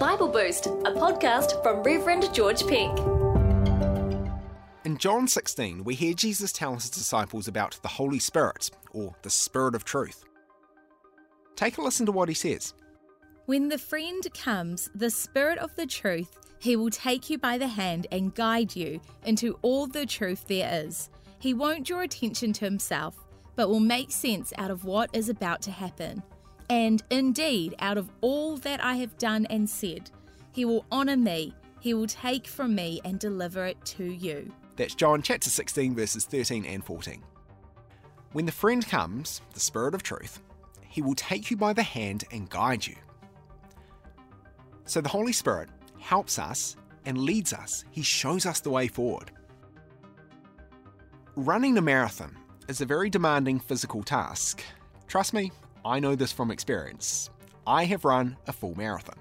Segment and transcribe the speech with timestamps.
[0.00, 2.98] Bible Boost, a podcast from Reverend George Penk.
[4.86, 9.28] In John 16, we hear Jesus tell his disciples about the Holy Spirit, or the
[9.28, 10.24] Spirit of Truth.
[11.54, 12.72] Take a listen to what he says.
[13.44, 17.68] When the friend comes, the Spirit of the truth, he will take you by the
[17.68, 21.10] hand and guide you into all the truth there is.
[21.40, 23.16] He won't draw attention to himself,
[23.54, 26.22] but will make sense out of what is about to happen.
[26.70, 30.10] And indeed, out of all that I have done and said,
[30.52, 34.52] he will honour me, he will take from me and deliver it to you.
[34.76, 37.22] That's John chapter 16, verses 13 and 14.
[38.32, 40.40] When the friend comes, the Spirit of truth,
[40.88, 42.96] he will take you by the hand and guide you.
[44.84, 45.68] So the Holy Spirit
[45.98, 49.32] helps us and leads us, he shows us the way forward.
[51.34, 52.36] Running a marathon
[52.68, 54.62] is a very demanding physical task.
[55.08, 55.50] Trust me,
[55.84, 57.30] I know this from experience.
[57.66, 59.18] I have run a full marathon,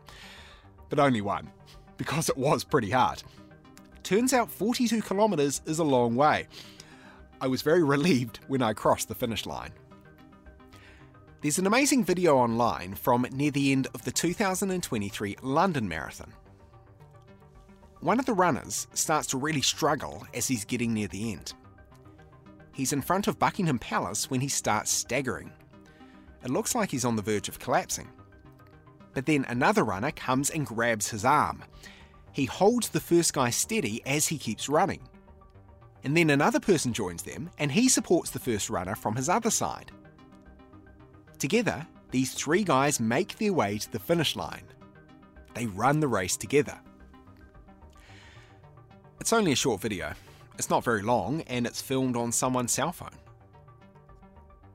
[0.89, 1.49] but only one,
[1.97, 3.23] because it was pretty hard.
[4.03, 6.47] Turns out 42 kilometres is a long way.
[7.41, 9.71] I was very relieved when I crossed the finish line.
[11.41, 16.33] There's an amazing video online from near the end of the 2023 London Marathon.
[18.01, 21.53] One of the runners starts to really struggle as he's getting near the end.
[22.73, 25.51] He's in front of Buckingham Palace when he starts staggering.
[26.43, 28.07] It looks like he's on the verge of collapsing.
[29.13, 31.63] But then another runner comes and grabs his arm.
[32.31, 35.01] He holds the first guy steady as he keeps running.
[36.03, 39.49] And then another person joins them and he supports the first runner from his other
[39.49, 39.91] side.
[41.37, 44.63] Together, these three guys make their way to the finish line.
[45.53, 46.79] They run the race together.
[49.19, 50.13] It's only a short video.
[50.57, 53.15] It's not very long and it's filmed on someone's cell phone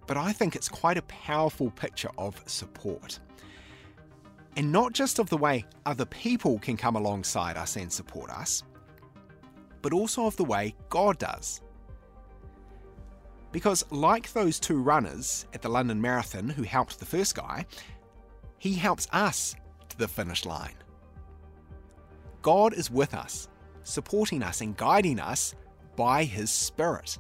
[0.07, 3.19] but I think it's quite a powerful picture of support.
[4.57, 8.63] And not just of the way other people can come alongside us and support us,
[9.83, 11.61] but also of the way God does.
[13.53, 17.67] Because, like those two runners at the London Marathon who helped the first guy,
[18.59, 19.55] he helps us
[19.89, 20.75] to the finish line.
[22.43, 23.49] God is with us,
[23.85, 25.55] supporting us and guiding us
[25.97, 27.19] by His Spirit.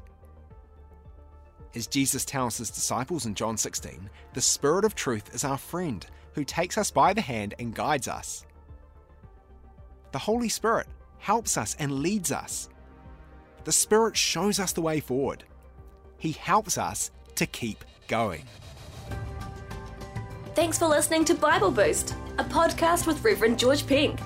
[1.77, 6.07] As Jesus tells his disciples in John 16, the Spirit of truth is our friend
[6.35, 8.47] who takes us by the hand and guides us.
[10.13, 10.87] The Holy Spirit
[11.19, 12.69] helps us and leads us.
[13.65, 15.45] The Spirit shows us the way forward.
[16.19, 18.45] He helps us to keep going.
[20.55, 24.21] Thanks for listening to Bible Boost, a podcast with Reverend George Penk.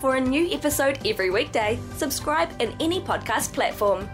[0.00, 4.08] For a new episode every weekday, subscribe in any podcast platform.